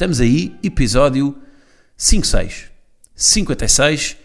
[0.00, 1.36] Estamos aí, episódio
[1.94, 2.70] 56.
[3.14, 4.16] 56,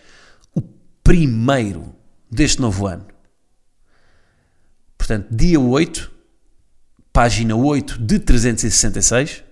[0.56, 0.62] o
[1.04, 1.94] primeiro
[2.32, 3.06] deste novo ano.
[4.98, 6.10] Portanto, dia 8,
[7.12, 9.44] página 8 de 366.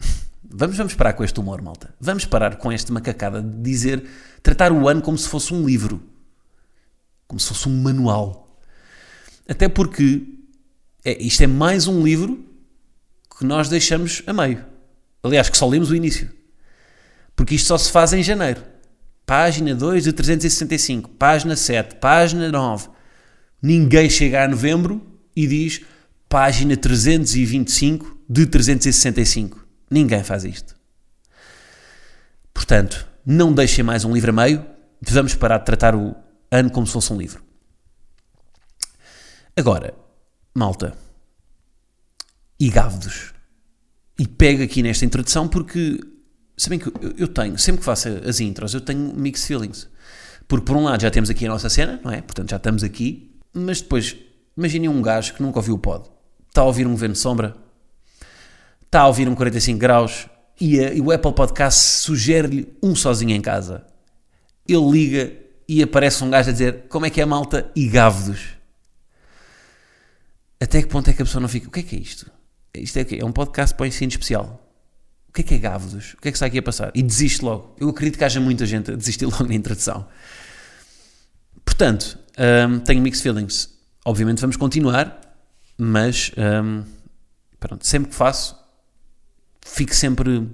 [0.50, 1.94] Vamos, vamos parar com este humor, malta.
[2.00, 4.02] Vamos parar com esta macacada de dizer,
[4.42, 6.02] tratar o ano como se fosse um livro.
[7.26, 8.58] Como se fosse um manual.
[9.46, 10.26] Até porque
[11.04, 12.42] é, isto é mais um livro
[13.38, 14.72] que nós deixamos a meio.
[15.24, 16.30] Aliás, que só lemos o início.
[17.34, 18.62] Porque isto só se faz em janeiro.
[19.24, 22.90] Página 2 de 365, página 7, página 9.
[23.62, 25.80] Ninguém chega a novembro e diz
[26.28, 29.66] página 325 de 365.
[29.90, 30.76] Ninguém faz isto.
[32.52, 34.64] Portanto, não deixem mais um livro a meio.
[35.00, 36.14] Vamos parar de tratar o
[36.50, 37.42] ano como se fosse um livro.
[39.56, 39.94] Agora,
[40.54, 40.96] malta,
[42.60, 43.33] e gávidos.
[44.18, 46.00] E pego aqui nesta introdução porque,
[46.56, 49.88] sabem que eu, tenho, sempre que faço as intros, eu tenho mixed feelings.
[50.46, 52.20] Porque, por um lado, já temos aqui a nossa cena, não é?
[52.20, 53.34] Portanto, já estamos aqui.
[53.52, 54.16] Mas depois,
[54.56, 56.08] imaginem um gajo que nunca ouviu o pod.
[56.48, 57.56] Está a ouvir um Governo de Sombra,
[58.84, 60.28] está a ouvir um 45 graus
[60.60, 63.84] e, a, e o Apple Podcast sugere-lhe um sozinho em casa.
[64.68, 65.32] Ele liga
[65.68, 68.54] e aparece um gajo a dizer como é que é malta e gávidos.
[70.60, 71.68] Até que ponto é que a pessoa não fica?
[71.68, 72.30] O que é que é isto?
[72.74, 73.18] Isto é o quê?
[73.20, 74.60] É um podcast para o ensino especial.
[75.28, 76.14] O que é que é gávidos?
[76.14, 76.90] O que é que está aqui a passar?
[76.94, 77.74] E desiste logo.
[77.78, 80.06] Eu acredito que haja muita gente a desistir logo na introdução.
[81.64, 83.70] Portanto, hum, tenho mixed feelings.
[84.04, 85.20] Obviamente vamos continuar,
[85.78, 86.84] mas hum,
[87.58, 88.56] pronto, sempre que faço,
[89.64, 90.48] fico sempre.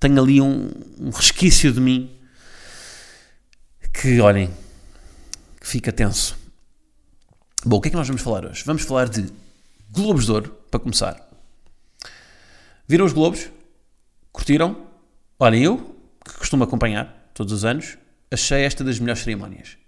[0.00, 2.10] Tenho ali um, um resquício de mim
[3.92, 4.50] que, olhem,
[5.60, 6.36] que fica tenso.
[7.64, 8.62] Bom, o que é que nós vamos falar hoje?
[8.66, 9.32] Vamos falar de
[9.90, 11.33] Globos de Ouro, para começar.
[12.86, 13.50] Viram os Globos?
[14.30, 14.76] Curtiram?
[15.38, 17.96] Olhem, eu, que costumo acompanhar todos os anos,
[18.30, 19.78] achei esta das melhores cerimónias.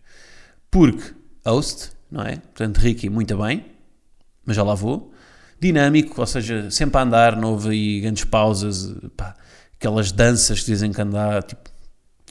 [0.70, 1.14] Porque,
[1.44, 2.36] host, não é?
[2.36, 3.66] Portanto, Ricky, muito bem,
[4.44, 5.12] mas já lá vou.
[5.60, 9.34] Dinâmico, ou seja, sempre a andar, não houve aí grandes pausas, pá,
[9.74, 11.68] aquelas danças que dizem que andar, tipo,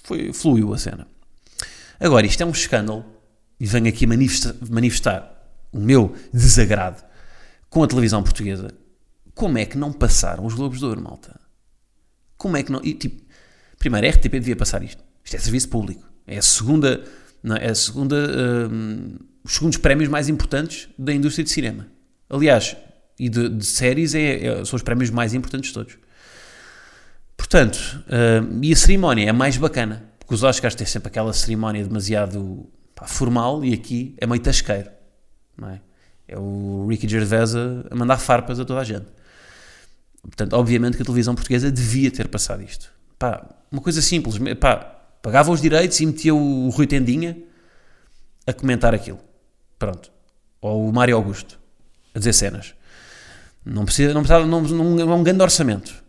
[0.04, 1.08] foi, fluiu a cena.
[2.00, 3.06] Agora, isto é um escândalo,
[3.60, 7.04] e venho aqui manifestar, manifestar o meu desagrado
[7.70, 8.70] com a televisão portuguesa.
[9.36, 11.38] Como é que não passaram os Globos de Ouro, malta?
[12.38, 12.80] Como é que não.
[12.82, 13.22] E, tipo,
[13.78, 15.04] primeiro, a RTP devia passar isto.
[15.24, 16.10] Isto é serviço público.
[16.26, 17.04] É a segunda.
[17.44, 18.16] Não, é a segunda.
[18.72, 21.86] Hum, os segundos prémios mais importantes da indústria de cinema.
[22.30, 22.78] Aliás,
[23.20, 25.98] e de, de séries é, é, são os prémios mais importantes de todos.
[27.36, 30.10] Portanto, hum, e a cerimónia é mais bacana.
[30.20, 34.90] Porque os Oscars têm sempre aquela cerimónia demasiado pá, formal e aqui é meio tasqueiro.
[35.58, 35.82] Não é?
[36.28, 39.06] é o Ricky Gervais a mandar farpas a toda a gente.
[40.28, 42.92] Portanto, obviamente que a televisão portuguesa devia ter passado isto.
[43.18, 44.38] Pá, uma coisa simples.
[44.60, 44.78] Pá,
[45.22, 47.38] pagava os direitos e metia o Rui Tendinha
[48.46, 49.20] a comentar aquilo.
[49.78, 50.12] Pronto.
[50.62, 51.60] Ou o Mário Augusto
[52.14, 52.74] a dizer cenas.
[53.64, 56.04] Não precisa, não precisa, não, não, é um grande orçamento.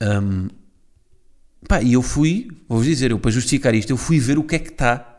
[0.00, 0.48] Um,
[1.66, 4.56] pá, e eu fui, vou-vos dizer, eu para justificar isto, eu fui ver o que
[4.56, 5.10] é que está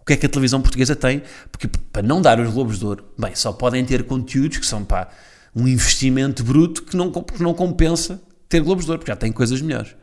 [0.00, 1.22] o que é que a televisão portuguesa tem,
[1.52, 4.82] porque para não dar os Globos de Ouro, bem, só podem ter conteúdos que são
[4.82, 5.08] pá,
[5.54, 9.32] um investimento bruto que não, que não compensa ter Globos de Ouro, porque já tem
[9.32, 9.94] coisas melhores.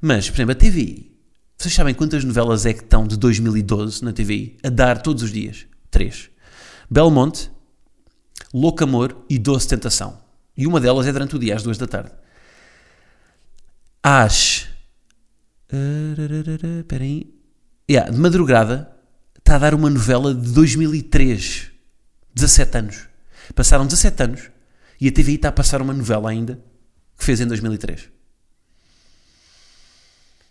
[0.00, 1.12] Mas, por exemplo, a TVI,
[1.56, 5.32] vocês sabem quantas novelas é que estão de 2012 na TVI a dar todos os
[5.32, 5.66] dias?
[5.90, 6.30] Três.
[6.90, 7.50] Belmonte,
[8.52, 10.20] Louco Amor e Doce Tentação.
[10.56, 12.12] E uma delas é durante o dia, às duas da tarde.
[14.02, 14.68] Às.
[16.78, 17.34] Espera aí.
[17.90, 18.90] Yeah, de madrugada,
[19.38, 21.70] está a dar uma novela de 2003.
[22.34, 23.08] 17 anos.
[23.54, 24.55] Passaram 17 anos
[25.00, 26.60] e a TVI está a passar uma novela ainda
[27.16, 28.10] que fez em 2003.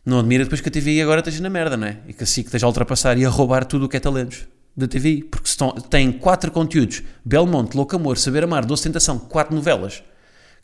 [0.06, 2.00] Não admira depois que a TVI agora esteja na merda, não é?
[2.08, 4.46] E que a SIC esteja a ultrapassar e a roubar tudo o que é talentos
[4.78, 5.24] da TVI.
[5.24, 10.04] Porque estão, tem quatro conteúdos: Belmonte, Louco Amor, Saber Amar, Doce Tentação, quatro novelas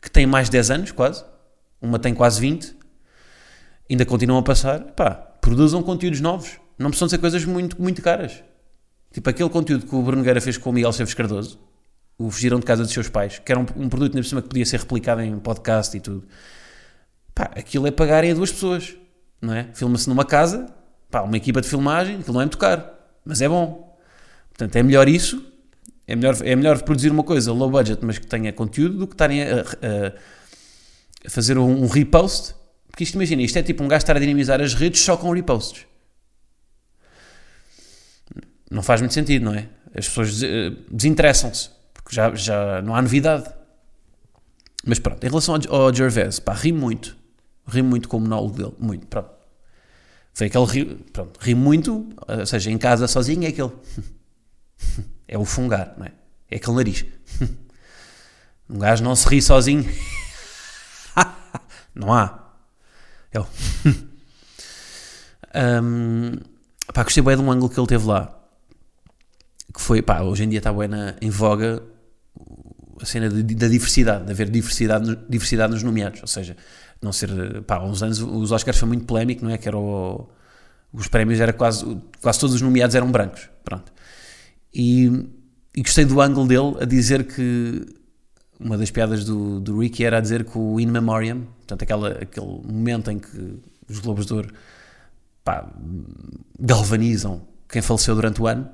[0.00, 1.24] que têm mais de 10 anos, quase.
[1.80, 2.76] Uma tem quase 20.
[3.90, 4.80] Ainda continuam a passar.
[4.92, 6.58] Pá, produzam conteúdos novos.
[6.78, 8.42] Não precisam ser coisas muito, muito caras.
[9.12, 11.58] Tipo aquele conteúdo que o Bruno Guerra fez com o Miguel Seves Cardoso,
[12.26, 14.48] o Fugiram de Casa dos Seus Pais, que era um, um produto, na cima, que
[14.48, 16.26] podia ser replicado em podcast e tudo.
[17.34, 18.94] Pá, aquilo é pagarem a duas pessoas,
[19.40, 19.68] não é?
[19.74, 20.66] Filma-se numa casa,
[21.10, 22.84] pá, uma equipa de filmagem, aquilo não é muito caro,
[23.24, 23.98] mas é bom.
[24.50, 25.44] Portanto, é melhor isso,
[26.06, 29.14] é melhor, é melhor produzir uma coisa low budget, mas que tenha conteúdo, do que
[29.14, 30.12] estarem a, a-
[31.26, 32.54] a fazer um, um repost.
[32.88, 35.30] Porque isto, imagina, isto é tipo um gajo estar a dinamizar as redes só com
[35.32, 35.86] reposts.
[38.70, 39.68] Não faz muito sentido, não é?
[39.94, 41.70] As pessoas eh, desinteressam-se,
[42.12, 43.50] já, já não há novidade.
[44.84, 47.16] Mas pronto, em relação ao, Gervais, pá, ri muito.
[47.66, 49.30] Ri muito com o monólogo dele, muito, pronto.
[50.34, 53.72] Foi aquele ri, pronto, ri muito, ou seja, em casa sozinho é aquele.
[55.28, 56.12] É o fungar, não é?
[56.50, 57.06] É aquele nariz.
[58.68, 59.84] Um gajo não se ri sozinho.
[61.94, 62.52] Não há.
[63.30, 63.46] É o.
[65.54, 66.38] Hum,
[66.94, 68.34] pá, gostei bem de um ângulo que ele teve lá.
[69.74, 71.82] Que foi, pá, hoje em dia está bem na, em voga
[73.00, 76.20] a cena de- da diversidade, de haver diversidade, diversidade nos nomeados.
[76.20, 76.56] Ou seja,
[77.00, 79.58] não ser, pá, há uns anos os Oscars foi muito polémico, não é?
[79.58, 80.28] Que era o-
[80.92, 81.84] os prémios era quase,
[82.20, 83.48] quase todos os nomeados eram brancos.
[83.64, 83.92] Pronto.
[84.74, 85.06] E,
[85.76, 87.86] e gostei do ângulo dele a dizer que
[88.60, 92.10] uma das piadas do, do Ricky era a dizer que o In Memoriam, portanto, aquela,
[92.10, 94.54] aquele momento em que os Globos de Ouro
[95.42, 95.68] pá,
[96.58, 98.68] galvanizam quem faleceu durante o ano,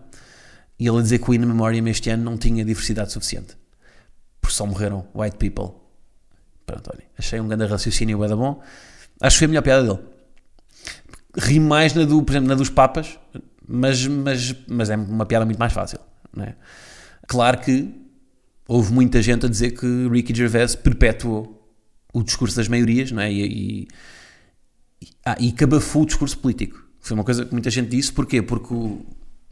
[0.78, 3.56] e ele a dizer que o In Memoriam este ano não tinha diversidade suficiente,
[4.40, 5.74] porque só morreram white people.
[6.64, 8.62] Pronto, olha, achei um grande raciocínio da bom.
[9.20, 9.98] Acho que foi a melhor piada dele.
[11.36, 13.18] Ri mais na do, por exemplo, na dos Papas,
[13.66, 15.98] mas, mas, mas é uma piada muito mais fácil.
[16.34, 16.54] Não é?
[17.26, 17.92] Claro que
[18.66, 21.58] houve muita gente a dizer que Ricky Gervais perpetuou
[22.12, 23.32] o discurso das maiorias não é?
[23.32, 23.88] e,
[25.02, 26.82] e, ah, e cabafou o discurso político.
[27.00, 28.12] Foi uma coisa que muita gente disse.
[28.12, 28.42] Porquê?
[28.42, 28.74] Porque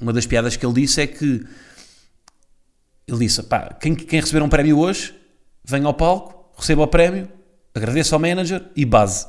[0.00, 1.44] uma das piadas que ele disse é que
[3.06, 5.14] ele disse: pá, quem, quem receber um prémio hoje,
[5.64, 7.28] venha ao palco, receba o prémio,
[7.74, 9.26] agradeça ao manager e base.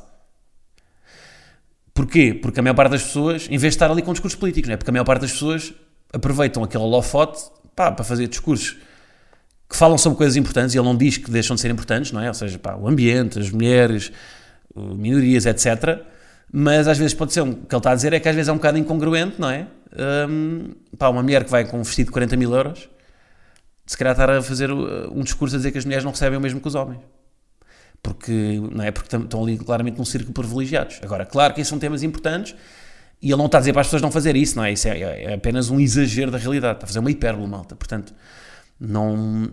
[1.94, 2.34] Porquê?
[2.34, 4.78] Porque a maior parte das pessoas, em vez de estar ali com discursos políticos, é?
[4.78, 5.74] porque a maior parte das pessoas
[6.14, 7.44] aproveitam aquele holofote
[7.76, 8.78] pá, para fazer discursos
[9.70, 12.22] que falam sobre coisas importantes e ele não diz que deixam de ser importantes, não
[12.22, 12.28] é?
[12.28, 14.12] Ou seja, pá, o ambiente, as mulheres,
[14.76, 16.00] minorias, etc.
[16.52, 18.36] Mas às vezes pode ser, um- o que ele está a dizer é que às
[18.36, 19.68] vezes é um bocado incongruente, não é?
[20.30, 22.90] Hum, pá, uma mulher que vai com um vestido de 40 mil euros,
[23.86, 26.42] se calhar estar a fazer um discurso a dizer que as mulheres não recebem o
[26.42, 27.00] mesmo que os homens.
[28.02, 28.92] Porque, não é?
[28.92, 31.00] Porque estão ali claramente num círculo privilegiados.
[31.02, 32.56] Agora, claro que esses são temas importantes
[33.22, 34.72] e ele não está a dizer para as pessoas não fazer isso, não é?
[34.74, 36.76] Isso é, é apenas um exagero da realidade.
[36.78, 37.76] Está a fazer uma hipérbole, malta.
[37.76, 38.14] Portanto,
[38.80, 39.50] não...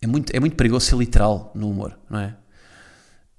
[0.00, 2.36] É muito, é muito perigoso ser literal no humor, não é?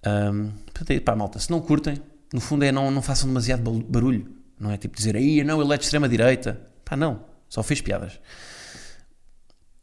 [0.06, 0.52] Um,
[0.90, 2.02] é, pá, malta, se não curtem,
[2.34, 4.28] no fundo é não, não façam demasiado barulho,
[4.60, 4.78] não é?
[4.78, 6.60] Tipo dizer, aí não, ele é de extrema-direita.
[6.86, 8.20] Pá, não, só fez piadas.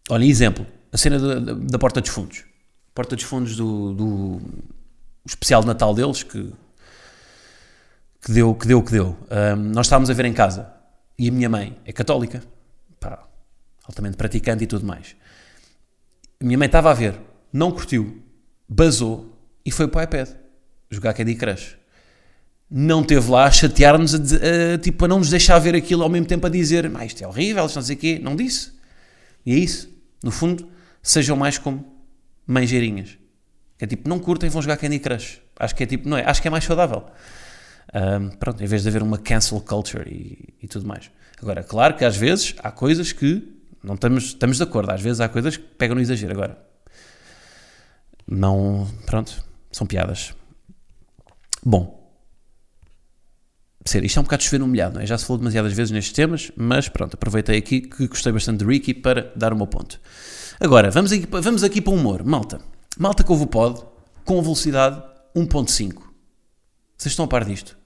[0.08, 2.44] Olha, exemplo, a cena da, da, Porta dos Fundos.
[2.94, 4.40] Porta dos Fundos do, do
[5.26, 6.52] especial de Natal deles, que,
[8.20, 9.16] que deu que deu, que deu.
[9.31, 10.72] Um, nós estávamos a ver em casa,
[11.19, 12.43] e a minha mãe é católica,
[13.00, 13.26] pá,
[13.84, 15.16] altamente praticante e tudo mais.
[16.40, 17.19] A minha mãe estava a ver,
[17.52, 18.22] não curtiu,
[18.69, 20.28] basou e foi para o iPad
[20.90, 21.76] jogar Candy Crush.
[22.71, 24.19] Não teve lá a chatear-nos, a,
[24.75, 27.23] a, tipo, a não nos deixar ver aquilo ao mesmo tempo a dizer mas isto
[27.23, 28.19] é horrível, isto não sei o quê.
[28.21, 28.73] Não disse.
[29.45, 29.89] E é isso.
[30.23, 30.69] No fundo,
[31.03, 31.85] sejam mais como
[32.47, 33.19] manjeirinhas.
[33.79, 35.41] Que é tipo, não curtem, vão jogar Candy Crush.
[35.58, 36.25] Acho que é tipo, não é?
[36.25, 37.05] Acho que é mais saudável.
[37.93, 41.11] Ahm, pronto, em vez de haver uma cancel culture e, e tudo mais.
[41.41, 43.46] Agora, claro que às vezes há coisas que
[43.82, 44.91] não estamos, estamos de acordo.
[44.91, 46.32] Às vezes há coisas que pegam no exagero.
[46.32, 46.58] Agora,
[48.27, 48.91] não.
[49.06, 50.35] Pronto, são piadas.
[51.65, 51.95] Bom.
[53.86, 55.06] Ser, isto é um bocado chover no molhado, não é?
[55.06, 58.70] Já se falou demasiadas vezes nestes temas, mas pronto, aproveitei aqui que gostei bastante de
[58.70, 60.00] Ricky para dar o meu ponto.
[60.58, 62.24] Agora, vamos aqui, vamos aqui para o humor.
[62.24, 62.60] Malta.
[62.98, 63.81] Malta que ouve o pod
[64.24, 65.00] com velocidade
[65.36, 66.02] 1.5.
[66.98, 67.78] Vocês estão a par disto?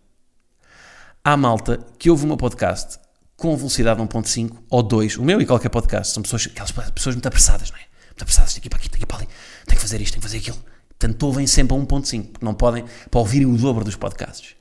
[1.22, 2.98] Há malta que ouve o meu podcast
[3.36, 6.14] com velocidade 1.5 ou 2, o meu e qualquer podcast.
[6.14, 7.82] São pessoas, aquelas pessoas muito apressadas, não é?
[8.06, 9.28] Muito apressadas, tem que ir para aqui, tem que ir para ali,
[9.66, 10.58] tem que fazer isto, tem que fazer aquilo.
[10.88, 14.59] Portanto, ouvem sempre a 1.5, porque não podem, para ouvirem o dobro dos podcasts.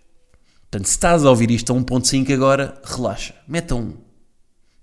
[0.69, 3.33] Portanto, se estás a ouvir isto a 1.5 agora, relaxa.
[3.47, 3.97] Meta um.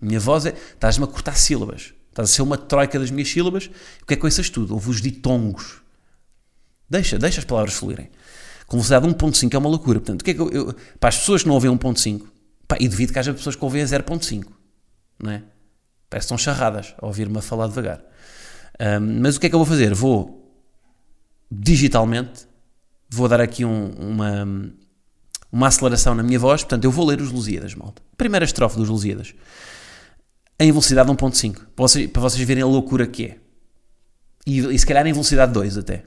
[0.01, 0.51] Minha voz é.
[0.75, 1.95] Estás-me a cortar sílabas.
[2.09, 3.71] Estás a ser uma troika das minhas sílabas.
[4.03, 4.75] O que é que ouças tudo?
[4.75, 5.81] Ouve os ditongos.
[6.91, 8.11] Deixa, deixa as palavras fluírem.
[8.67, 10.01] Com velocidade 1.5 é uma loucura.
[10.01, 12.27] Portanto, o que é que eu, eu- para as pessoas que não ouvem 1.5,
[12.67, 14.45] pá, e devido que haja pessoas que ouvem a 0.5,
[15.23, 15.43] não é?
[16.11, 18.03] Parece que estão charradas a ouvir-me a falar devagar.
[18.81, 19.95] Ahm, mas o que é que eu vou fazer?
[19.95, 20.53] Vou
[21.51, 22.47] digitalmente,
[23.09, 24.45] vou dar aqui um- uma,
[25.51, 28.03] uma aceleração na minha voz, portanto eu vou ler os Lusíadas, malta.
[28.17, 29.35] Primeira estrofe dos Lusíadas.
[30.59, 33.37] Em velocidade 1.5, para vocês, para vocês verem a loucura que é.
[34.47, 36.05] E, e se calhar em velocidade 2 até.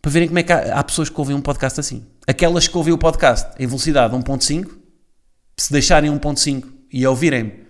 [0.00, 2.04] para verem como é que há, há pessoas que ouvem um podcast assim.
[2.26, 4.70] Aquelas que ouvem o podcast em velocidade 1.5,
[5.56, 7.66] se deixarem 1.5 e ouvirem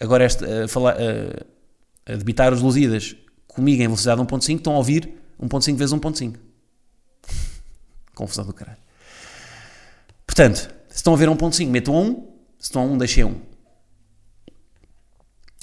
[0.00, 3.14] agora esta, a, falar, a, a debitar os Lusíadas
[3.46, 6.36] comigo em velocidade 1.5, estão a ouvir 1.5 vezes 1.5.
[8.14, 8.89] Confusão do caralho.
[10.30, 12.14] Portanto, se estão a ver 1.5, metam a 1.
[12.56, 13.40] Se estão a 1, deixem a 1.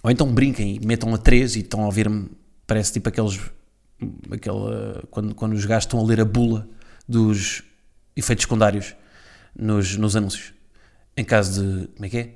[0.03, 2.29] Ou então brinquem e metam a 3 e estão a ouvir-me.
[2.67, 3.39] Parece tipo aqueles.
[4.29, 6.67] Aquela, quando, quando os gajos estão a ler a bula
[7.07, 7.63] dos
[8.13, 8.93] efeitos secundários
[9.55, 10.53] nos, nos anúncios.
[11.15, 11.87] Em caso de.
[11.87, 12.35] Como é que é?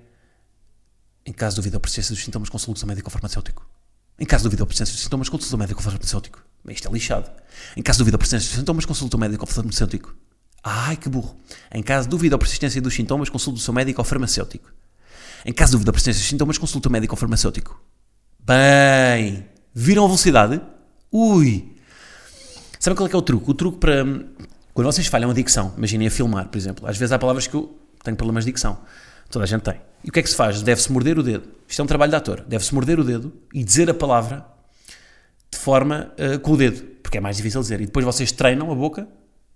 [1.25, 3.69] Em caso de dúvida ou persistência dos sintomas, consulte o médico ou farmacêutico.
[4.17, 6.41] Em caso de dúvida ou persistência dos sintomas, consulte o médico ou farmacêutico.
[6.69, 7.29] Isto é lixado.
[7.75, 10.15] Em caso de dúvida ou persistência dos sintomas, consulte o médico ou farmacêutico.
[10.63, 11.35] Ai, que burro.
[11.73, 14.71] Em caso de dúvida ou persistência dos sintomas, consulte o seu médico ou farmacêutico.
[15.45, 17.81] Em caso de dúvida ou persistência dos sintomas, consulte o médico ou farmacêutico.
[18.39, 20.61] Bem, viram a velocidade?
[21.11, 21.75] Ui!
[22.79, 23.49] Sabe qual é que é o truque?
[23.49, 24.03] O truque para...
[24.73, 26.87] Quando vocês falham a dicção, imaginem a filmar, por exemplo.
[26.87, 28.79] Às vezes há palavras que eu tenho problemas de dicção.
[29.29, 29.81] Toda a gente tem.
[30.03, 30.61] E o que é que se faz?
[30.61, 31.49] Deve-se morder o dedo.
[31.67, 32.41] Isto é um trabalho de ator.
[32.47, 34.45] Deve-se morder o dedo e dizer a palavra
[35.51, 36.83] de forma uh, com o dedo.
[37.03, 37.81] Porque é mais difícil dizer.
[37.81, 39.07] E depois vocês treinam a boca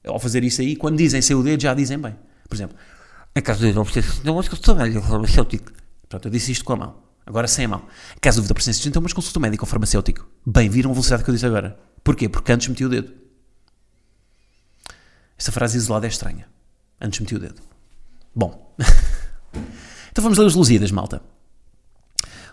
[0.06, 0.76] ao fazer isso aí.
[0.76, 2.16] Quando dizem sem o dedo, já dizem bem.
[2.48, 2.78] Por exemplo,
[3.36, 5.72] em caso de não precisar não acho que estou médico farmacêutico.
[6.08, 6.96] Pronto, eu disse isto com a mão.
[7.26, 7.82] Agora sem a mão.
[8.16, 10.28] Em caso de dúvida presença de sintomas, consulta o médico ou farmacêutico.
[10.46, 11.78] Bem, viram a velocidade que eu disse agora.
[12.04, 12.30] Porquê?
[12.30, 13.12] Porque antes meti o dedo.
[15.38, 16.48] Esta frase isolada é estranha.
[17.02, 17.62] Antes meti o dedo.
[18.34, 18.76] Bom.
[20.12, 21.22] então vamos ler os Lusíadas, malta.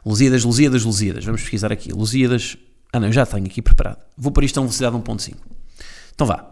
[0.04, 1.24] Lusíadas, Lusíadas, Lusíadas.
[1.24, 1.92] Vamos pesquisar aqui.
[1.92, 2.56] Lusíadas.
[2.92, 4.02] Ah, não, eu já tenho aqui preparado.
[4.16, 5.36] Vou pôr isto a velocidade 1.5.
[6.14, 6.51] Então vá.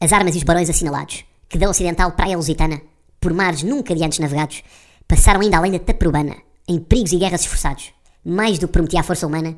[0.00, 2.80] As armas e os barões assinalados, que da ocidental praia lusitana,
[3.20, 4.62] por mares nunca de antes navegados,
[5.08, 6.36] passaram ainda além da Taprobana,
[6.68, 7.92] em perigos e guerras esforçados,
[8.24, 9.56] mais do que prometia a força humana,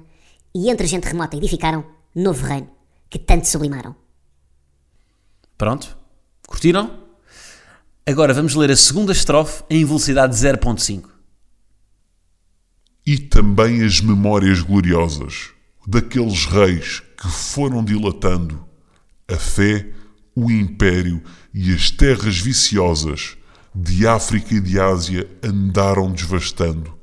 [0.54, 2.71] e entre gente remota edificaram novo reino,
[3.11, 3.95] que tanto sublimaram.
[5.57, 5.97] Pronto?
[6.47, 7.09] Curtiram?
[8.07, 11.11] Agora vamos ler a segunda estrofe em velocidade 0.5.
[13.04, 15.50] E também as memórias gloriosas
[15.87, 18.66] daqueles reis que foram dilatando
[19.26, 19.90] a fé,
[20.38, 21.21] o império
[21.52, 23.37] e as terras viciosas
[23.75, 26.97] de África e de Ásia andaram desvastando,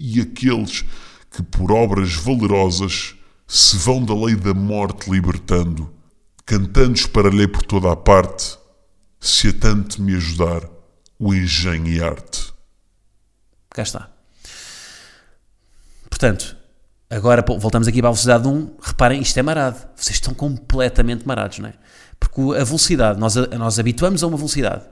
[0.00, 0.84] e aqueles
[1.30, 3.14] que por obras valerosas
[3.46, 5.92] se vão da lei da morte libertando,
[6.46, 8.56] cantando esparalhei por toda a parte,
[9.20, 10.62] se a tanto me ajudar
[11.18, 12.52] o engenho e arte.
[13.70, 14.10] Cá está.
[16.08, 16.56] Portanto,
[17.10, 18.76] agora voltamos aqui para a velocidade 1.
[18.80, 19.78] Reparem, isto é marado.
[19.94, 21.74] Vocês estão completamente marados, não é?
[22.18, 24.84] Porque a velocidade, nós, nós habituamos a uma velocidade.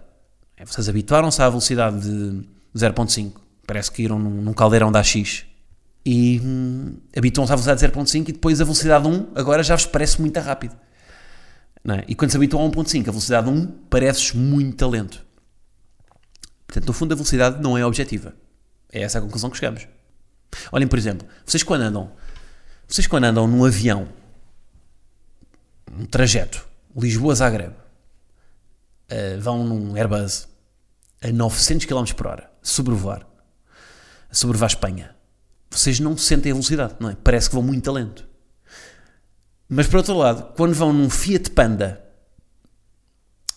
[0.57, 3.33] É, vocês habituaram-se à velocidade de 0.5.
[3.67, 5.45] Parece que iram num, num caldeirão da X.
[6.05, 9.87] E hum, habituam-se à velocidade de 0.5 e depois a velocidade 1 agora já vos
[9.87, 10.77] parece muito rápido.
[11.89, 12.05] É?
[12.09, 15.25] E quando se habituam a 1.5, a velocidade 1 parece muito lento.
[16.67, 18.35] Portanto, no fundo, a velocidade não é objetiva.
[18.93, 19.87] É essa a conclusão que chegamos.
[20.73, 22.13] Olhem, por exemplo, vocês quando andam,
[22.89, 24.09] vocês quando andam num avião,
[25.97, 30.49] um trajeto, Lisboa-Zagreb, uh, vão num Airbus
[31.23, 33.27] a 900 km por hora, sobrevoar,
[34.31, 35.17] sobrevoar a Espanha,
[35.71, 37.17] vocês não sentem a velocidade, não é?
[37.23, 38.27] Parece que vão muito lento.
[39.69, 42.03] Mas por outro lado, quando vão num Fiat Panda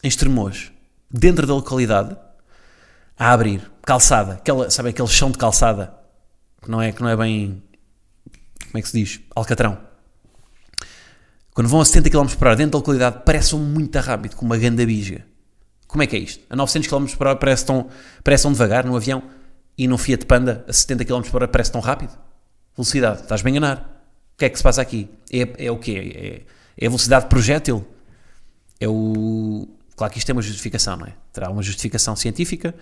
[0.03, 0.71] em Estremoz,
[1.09, 2.17] dentro da localidade,
[3.17, 5.93] a abrir, calçada, aquela, sabe aquele chão de calçada,
[6.61, 7.63] que não é, que não é bem,
[8.65, 9.88] como é que se diz, alcatrão.
[11.53, 14.57] Quando vão a 70 km por hora dentro da localidade, parece muito rápido, com uma
[14.57, 15.25] ganda bisga.
[15.87, 16.43] Como é que é isto?
[16.49, 17.89] A 900 km por hora parece tão,
[18.51, 19.23] devagar no avião
[19.77, 22.17] e no Fiat Panda a 70 km por hora parece tão rápido?
[22.75, 24.03] Velocidade, estás-me a enganar.
[24.35, 25.09] O que é que se passa aqui?
[25.31, 26.45] É, é o quê?
[26.77, 27.85] É, é a velocidade projétil?
[28.79, 29.67] É o...
[29.95, 31.13] Claro que isto tem uma justificação, não é?
[31.33, 32.73] Terá uma justificação científica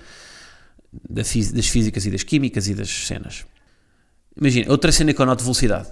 [1.09, 3.45] das físicas e das químicas e das cenas.
[4.36, 5.89] Imagina, outra cena que eu noto velocidade.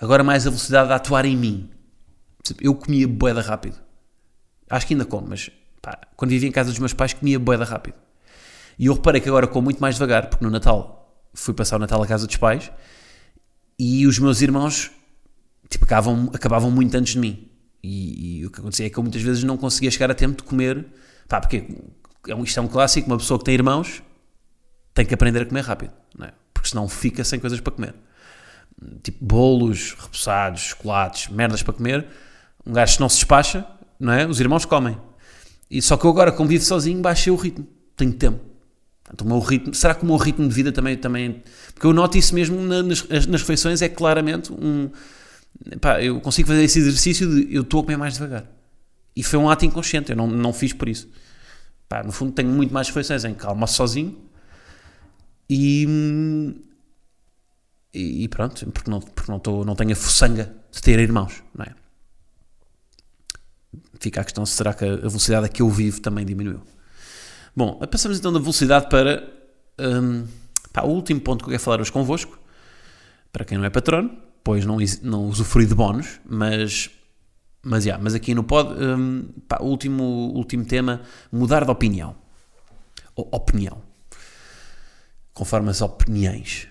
[0.00, 1.70] Agora mais a velocidade a atuar em mim.
[2.60, 3.78] Eu comia boeda rápido.
[4.68, 5.50] Acho que ainda como, mas
[5.82, 7.94] pá, quando vivia em casa dos meus pais comia boeda rápido.
[8.78, 11.78] E eu reparei que agora como muito mais devagar, porque no Natal fui passar o
[11.78, 12.70] Natal à casa dos pais
[13.78, 14.90] e os meus irmãos
[15.68, 17.48] tipo, acabavam, acabavam muito antes de mim.
[17.82, 20.42] E, e, o que acontecia é que eu muitas vezes não conseguia chegar a tempo
[20.42, 20.86] de comer.
[21.28, 21.66] Pá, porque
[22.28, 24.02] é um, isto é um clássico, uma pessoa que tem irmãos
[24.92, 26.32] tem que aprender a comer rápido, não é?
[26.52, 27.94] porque senão fica sem coisas para comer.
[29.02, 32.06] Tipo bolos, repousados, chocolates, merdas para comer.
[32.66, 33.66] Um gajo não se despacha,
[33.98, 34.26] não é?
[34.26, 34.98] Os irmãos comem.
[35.70, 37.66] E só que eu agora, como vivo sozinho, baixei o ritmo.
[37.96, 38.40] Tenho tempo.
[39.04, 41.42] Portanto, o meu ritmo, será que o meu ritmo de vida também, também
[41.74, 44.90] porque eu noto isso mesmo nas, nas refeições, é claramente um,
[45.80, 48.46] pá, eu consigo fazer esse exercício de eu estou a comer mais devagar.
[49.16, 51.08] E foi um ato inconsciente, eu não, não fiz por isso.
[51.88, 54.16] Pá, no fundo tenho muito mais refeições em que almoço sozinho
[55.48, 56.54] e,
[57.92, 61.64] e pronto, porque não, porque não, tô, não tenho a fuçanga de ter irmãos, não
[61.64, 61.74] é?
[64.00, 66.62] Fica a questão, será que a velocidade a que eu vivo também diminuiu?
[67.54, 69.30] Bom, passamos então da velocidade para
[69.78, 70.26] hum,
[70.72, 72.38] pá, o último ponto que eu quero falar hoje convosco,
[73.30, 74.10] para quem não é patrono,
[74.42, 76.90] pois não, não usufrui de bónus, mas,
[77.62, 80.02] mas, yeah, mas aqui no pod, um, pá, último,
[80.34, 82.16] último tema, mudar de opinião.
[83.14, 83.82] Ou opinião.
[85.34, 86.68] Conforme as opiniões.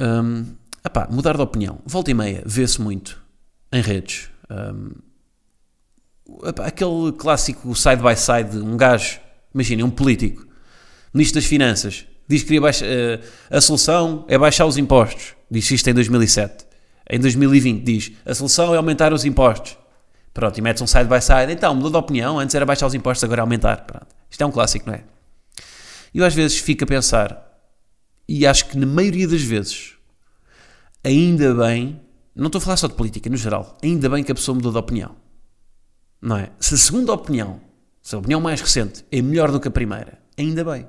[0.00, 0.46] Um,
[0.82, 1.80] epá, mudar de opinião.
[1.84, 3.20] Volta e meia, vê-se muito
[3.70, 4.30] em redes.
[4.50, 5.07] Um,
[6.64, 9.20] aquele clássico side by side, um gajo,
[9.54, 10.46] imaginem, um político,
[11.12, 13.20] ministro das Finanças, diz que queria baixar, uh,
[13.50, 15.34] a solução é baixar os impostos.
[15.50, 16.66] Diz isto em 2007.
[17.10, 19.76] Em 2020 diz a solução é aumentar os impostos.
[20.34, 21.50] Pronto, e metes um side by side.
[21.50, 22.38] Então, mudou de opinião.
[22.38, 23.84] Antes era baixar os impostos, agora é aumentar.
[23.86, 24.06] Pronto.
[24.30, 25.02] Isto é um clássico, não é?
[26.14, 27.48] Eu às vezes fico a pensar,
[28.28, 29.94] e acho que na maioria das vezes,
[31.02, 32.00] ainda bem,
[32.36, 34.70] não estou a falar só de política, no geral, ainda bem que a pessoa mudou
[34.70, 35.16] de opinião.
[36.20, 36.50] Não é?
[36.58, 37.60] Se a segunda opinião,
[38.02, 40.86] se a opinião mais recente é melhor do que a primeira, ainda bem.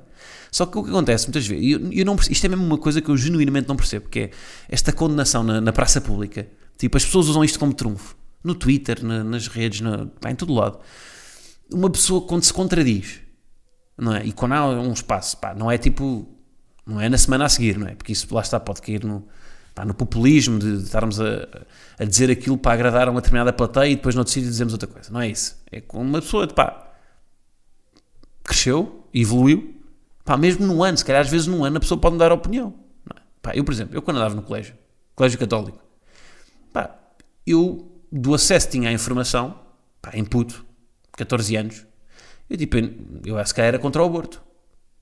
[0.52, 3.02] Só que o que acontece muitas vezes, eu, eu não, isto é mesmo uma coisa
[3.02, 4.32] que eu genuinamente não percebo, que é
[4.68, 6.48] esta condenação na, na praça pública.
[6.78, 8.16] Tipo, as pessoas usam isto como trunfo.
[8.44, 10.80] No Twitter, na, nas redes, na, em todo lado.
[11.72, 13.20] Uma pessoa quando se contradiz,
[13.98, 14.26] não é?
[14.26, 16.28] E quando há um espaço, pá, não é tipo,
[16.86, 17.94] não é na semana a seguir, não é?
[17.94, 19.28] Porque isso lá está, pode cair no,
[19.80, 21.48] pá, no populismo de, de estarmos a,
[21.98, 24.74] a, dizer aquilo para agradar a uma determinada plateia e depois no outro sítio dizemos
[24.74, 25.10] outra coisa.
[25.10, 25.58] Não é isso.
[25.72, 26.92] É como uma pessoa, pá,
[28.44, 29.80] cresceu, evoluiu,
[30.26, 32.36] Pá, mesmo no ano, se calhar às vezes num ano a pessoa pode mudar a
[32.36, 32.76] opinião.
[33.16, 33.20] É?
[33.42, 34.76] Pá, eu, por exemplo, eu quando andava no colégio,
[35.16, 35.80] colégio católico,
[36.72, 36.94] pá,
[37.48, 39.60] eu do acesso tinha a informação,
[40.00, 40.64] pá, em puto,
[41.14, 41.86] 14 anos,
[42.48, 42.76] eu tipo,
[43.26, 44.39] eu se calhar era contra o aborto.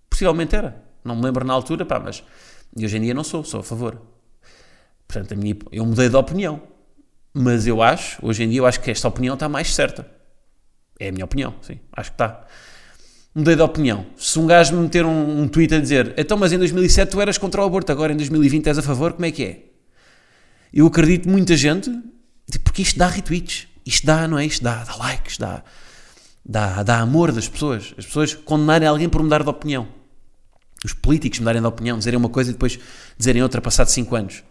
[0.10, 0.82] Possivelmente era.
[1.04, 2.24] Não me lembro na altura, pá, mas
[2.82, 4.02] hoje em dia não sou, sou a favor.
[5.08, 6.62] Portanto, minha, eu mudei de opinião.
[7.34, 10.10] Mas eu acho, hoje em dia, eu acho que esta opinião está mais certa.
[11.00, 12.48] É a minha opinião, sim, acho que está
[13.38, 14.04] mudei de opinião.
[14.18, 17.22] Se um gajo me meter um, um tweet a dizer então, mas em 2007 tu
[17.22, 19.64] eras contra o aborto, agora em 2020 és a favor, como é que é?
[20.74, 21.88] Eu acredito muita gente,
[22.52, 24.46] tipo, porque isto dá retweets, isto dá, não é?
[24.46, 25.64] Isto dá, dá likes, dá,
[26.44, 27.94] dá, dá amor das pessoas.
[27.96, 29.88] As pessoas condenarem alguém por mudar de opinião.
[30.84, 32.80] Os políticos mudarem de opinião, dizerem uma coisa e depois
[33.18, 34.44] dizerem outra passado 5 anos.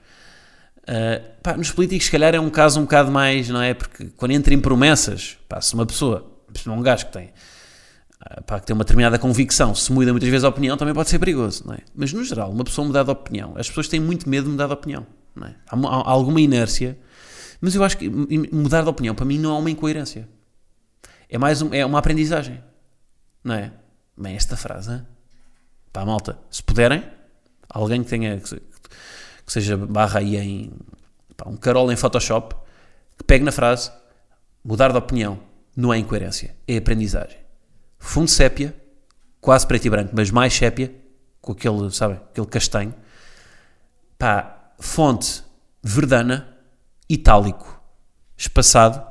[0.89, 3.75] Uh, pá, nos políticos, se calhar, é um caso um bocado mais, não é?
[3.75, 7.33] Porque quando entra em promessas, pá, se uma pessoa, se um gajo que tem
[8.47, 11.19] para que tem uma determinada convicção, se muda muitas vezes a opinião, também pode ser
[11.19, 11.79] perigoso, não é?
[11.95, 14.67] Mas no geral, uma pessoa mudar de opinião, as pessoas têm muito medo de mudar
[14.67, 15.55] de opinião, não é?
[15.69, 16.99] Há, há alguma inércia,
[17.61, 20.29] mas eu acho que mudar de opinião para mim não é uma incoerência,
[21.29, 22.63] é mais um, é uma aprendizagem,
[23.45, 23.73] não é?
[24.17, 25.03] Bem, esta frase,
[25.93, 27.05] pá, malta, se puderem,
[27.69, 28.41] alguém que tenha
[29.47, 30.73] que seja barra aí em
[31.37, 32.55] pá, um carol em Photoshop,
[33.17, 33.91] que pegue na frase
[34.65, 35.39] mudar de opinião
[35.77, 37.47] não é incoerência, é aprendizagem
[38.07, 38.75] fundo sépia,
[39.41, 40.95] quase preto e branco, mas mais sépia,
[41.41, 42.95] com aquele, sabe, aquele castanho.
[44.19, 45.43] Pá, fonte
[45.83, 46.57] verdana,
[47.09, 47.81] itálico,
[48.37, 49.05] espaçado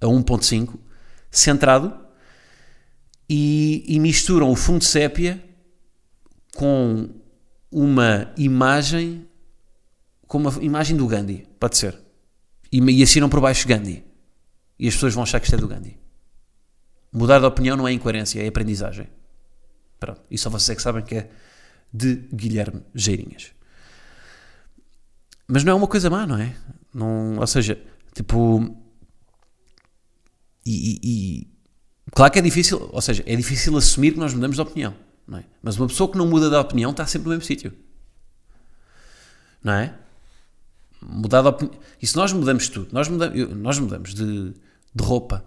[0.00, 0.78] a 1.5,
[1.30, 1.96] centrado
[3.28, 5.42] e, e misturam o fundo sépia
[6.54, 7.08] com
[7.70, 9.26] uma imagem
[10.30, 11.98] com uma imagem do Gandhi, pode ser.
[12.70, 14.04] E, e assinam por baixo Gandhi.
[14.78, 15.98] E as pessoas vão achar que isto é do Gandhi.
[17.12, 19.08] Mudar de opinião não é incoerência, é aprendizagem.
[19.98, 20.22] Pronto.
[20.30, 21.30] E só vocês é que sabem que é
[21.92, 23.50] de Guilherme Geirinhas.
[25.48, 26.54] Mas não é uma coisa má, não é?
[26.94, 27.82] Não, ou seja,
[28.14, 28.72] tipo.
[30.64, 31.48] E, e, e,
[32.12, 34.94] claro que é difícil, ou seja, é difícil assumir que nós mudamos de opinião,
[35.26, 35.44] não é?
[35.60, 37.72] Mas uma pessoa que não muda de opinião está sempre no mesmo sítio,
[39.60, 39.98] não é?
[41.02, 41.80] Mudar de opinião.
[42.00, 44.52] E se nós mudamos tudo, nós mudamos, nós mudamos de,
[44.94, 45.44] de roupa,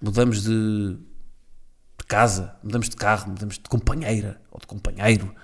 [0.00, 5.34] mudamos de, de, casa, mudamos de carro, mudamos de companheira ou de companheiro,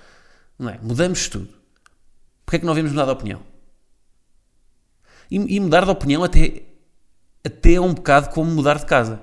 [0.59, 0.79] não é?
[0.83, 1.49] Mudamos tudo.
[2.45, 3.43] Porquê é que não devemos mudar de opinião?
[5.31, 6.63] E, e, mudar de opinião até,
[7.45, 9.21] até é um bocado como mudar de casa.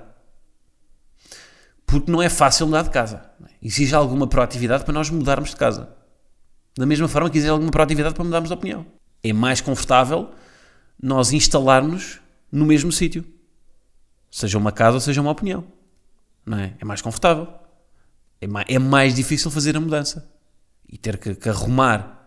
[1.86, 3.30] Porque não é fácil mudar de casa.
[3.44, 3.50] É?
[3.62, 5.94] Exige alguma proatividade para nós mudarmos de casa.
[6.76, 8.86] Da mesma forma que exige alguma proatividade para mudarmos de opinião.
[9.22, 10.30] É mais confortável
[11.00, 13.24] nós instalarmos no mesmo sítio.
[14.30, 15.64] Seja uma casa seja uma opinião.
[16.44, 16.74] Não é?
[16.78, 17.48] É mais confortável.
[18.40, 20.28] É mais, é mais difícil fazer a mudança.
[20.88, 22.26] E ter que, que arrumar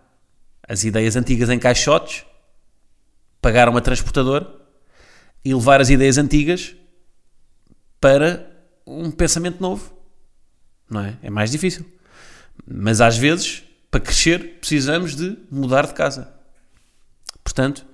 [0.67, 2.25] as ideias antigas em caixotes,
[3.41, 4.47] pagar uma transportadora
[5.43, 6.75] e levar as ideias antigas
[7.99, 8.49] para
[8.85, 9.93] um pensamento novo.
[10.89, 11.17] Não é?
[11.21, 11.85] É mais difícil.
[12.65, 16.33] Mas às vezes, para crescer, precisamos de mudar de casa.
[17.45, 17.85] Portanto,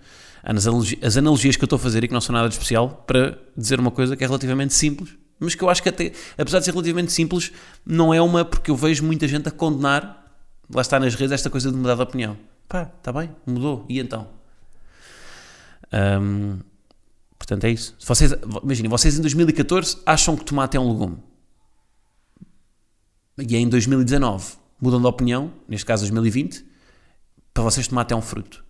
[0.42, 2.56] as analogi- as analogias que eu estou a fazer e que não são nada de
[2.56, 6.14] especial para dizer uma coisa que é relativamente simples, mas que eu acho que até,
[6.38, 7.52] apesar de ser relativamente simples,
[7.86, 10.34] não é uma porque eu vejo muita gente a condenar,
[10.74, 12.38] lá está nas redes, esta coisa de mudar de opinião.
[12.68, 14.28] Pá, está bem, mudou, e então?
[17.38, 17.96] Portanto, é isso.
[18.00, 18.34] Vocês,
[18.64, 21.18] imaginem, vocês em 2014 acham que tomate é um legume.
[23.38, 26.66] E em 2019 mudam de opinião, neste caso 2020,
[27.54, 28.64] para vocês tomate é um fruto.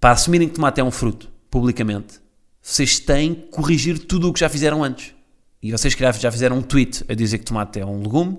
[0.00, 2.20] Para assumirem que tomate é um fruto, publicamente,
[2.62, 5.14] vocês têm que corrigir tudo o que já fizeram antes.
[5.62, 8.38] E vocês já fizeram um tweet a dizer que tomate é um legume,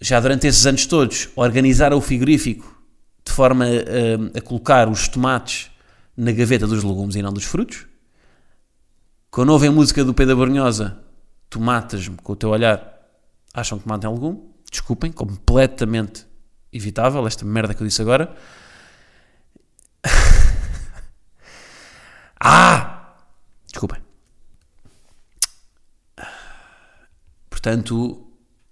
[0.00, 2.76] já durante esses anos todos organizaram o frigorífico
[3.24, 5.70] de forma a, a colocar os tomates
[6.16, 7.86] na gaveta dos legumes e não dos frutos.
[9.30, 10.98] Quando ouvem música do Pedro Brunhosa,
[11.50, 13.00] tu matas-me com o teu olhar,
[13.52, 14.40] acham que tomate é um legume.
[14.70, 16.26] Desculpem, completamente
[16.72, 18.34] evitável esta merda que eu disse agora.
[22.40, 23.14] ah!
[23.66, 24.06] Desculpem.
[27.66, 28.24] Portanto,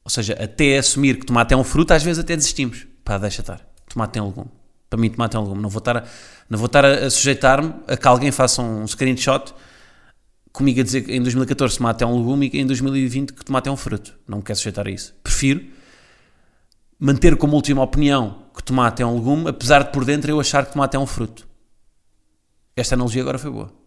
[0.04, 2.86] ou seja, até assumir que tomate é um fruto, às vezes até desistimos.
[3.04, 3.60] Pá, deixa estar.
[3.88, 4.50] Tomate é um legume.
[4.88, 5.60] Para mim, tomate é um legume.
[5.62, 6.04] Não vou estar a,
[6.48, 9.52] não vou estar a, a sujeitar-me a que alguém faça um screenshot
[10.52, 13.68] comigo a dizer que em 2014 tomate é um legume e em 2020 que tomate
[13.68, 14.16] é um fruto.
[14.28, 15.12] Não me quero sujeitar a isso.
[15.24, 15.64] Prefiro
[16.96, 20.64] manter como última opinião que tomate é um legume, apesar de por dentro eu achar
[20.64, 21.48] que tomate é um fruto.
[22.76, 23.83] Esta analogia agora foi boa.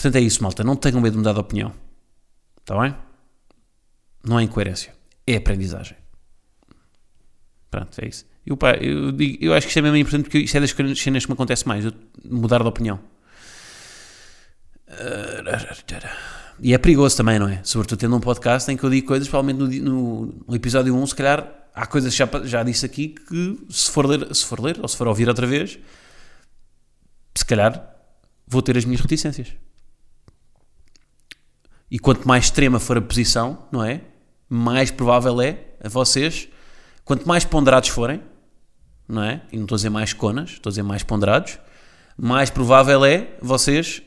[0.00, 0.64] Portanto, é isso, malta.
[0.64, 1.74] Não tenham medo de mudar de opinião.
[2.58, 2.96] Está bem?
[4.24, 4.94] Não é incoerência.
[5.26, 5.94] É aprendizagem.
[7.70, 8.24] Pronto, é isso.
[8.46, 11.24] Eu, eu, digo- eu acho que isto é mesmo importante porque isto é das cenas
[11.26, 11.84] que me acontece mais.
[11.84, 11.92] eu
[12.24, 12.98] mudar de opinião.
[16.60, 17.60] E é perigoso também, não é?
[17.62, 21.14] Sobretudo tendo um podcast em que eu digo coisas, provavelmente no, no, episódio 1, se
[21.14, 24.78] calhar há coisas que já, já disse aqui que se for, ler, se for ler
[24.80, 25.78] ou se for ouvir outra vez,
[27.34, 27.94] se calhar
[28.46, 29.54] vou ter as minhas reticências.
[31.90, 34.02] E quanto mais extrema for a posição, não é?
[34.48, 36.48] Mais provável é a vocês,
[37.04, 38.22] quanto mais ponderados forem,
[39.08, 39.42] não é?
[39.50, 41.58] E não estou a dizer mais conas, estou a dizer mais ponderados,
[42.16, 44.02] mais provável é vocês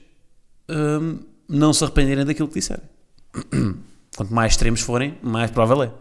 [0.70, 1.20] hum,
[1.50, 2.86] não se arrependerem daquilo que disserem.
[4.16, 5.92] Quanto mais extremos forem, mais provável é.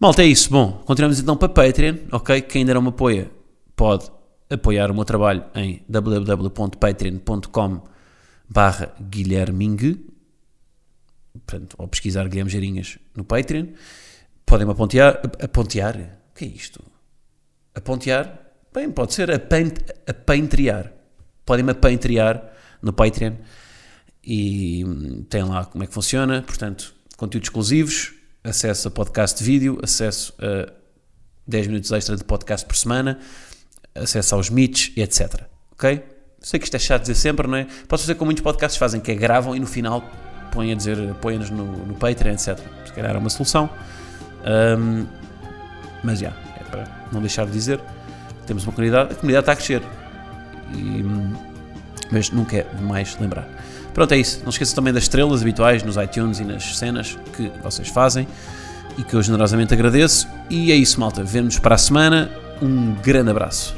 [0.00, 0.50] Malta, é isso.
[0.50, 2.40] Bom, continuamos então para Patreon, ok?
[2.42, 3.30] Quem ainda não me apoia
[3.76, 4.10] pode
[4.48, 7.82] apoiar o meu trabalho em www.patreon.com
[8.48, 10.18] barra guilhermingue
[11.46, 13.68] Portanto, ou pesquisar Guilherme Geirinhas no Patreon.
[14.44, 15.96] Podem-me apontear, apontear,
[16.30, 16.82] o que é isto?
[17.74, 18.46] Apontear?
[18.72, 19.30] Bem, pode ser
[20.06, 20.92] apantrear.
[21.44, 23.34] Podem-me apantrear no Patreon
[24.22, 26.42] e hum, tem lá como é que funciona.
[26.42, 30.72] Portanto, conteúdos exclusivos, acesso a podcast de vídeo, acesso a
[31.46, 33.18] 10 minutos extra de podcast por semana,
[33.94, 35.44] acesso aos meets etc.
[35.72, 36.17] Ok?
[36.40, 37.66] Sei que isto é chato dizer sempre, não é?
[37.86, 40.02] Pode fazer como muitos podcasts fazem, que é gravam e no final
[40.52, 42.58] põem a dizer, põem-nos no, no Patreon, etc.
[42.86, 43.68] Se calhar é uma solução.
[44.44, 45.04] Ahm,
[46.02, 47.80] mas já, é para não deixar de dizer,
[48.46, 49.82] temos uma comunidade, a comunidade está a crescer.
[50.72, 51.04] E,
[52.10, 53.46] mas nunca é demais lembrar.
[53.92, 54.40] Pronto, é isso.
[54.42, 58.26] Não esqueçam também das estrelas habituais nos iTunes e nas cenas que vocês fazem
[58.96, 60.28] e que eu generosamente agradeço.
[60.48, 61.24] E é isso, malta.
[61.24, 62.30] Vemo-nos para a semana.
[62.62, 63.74] Um grande abraço.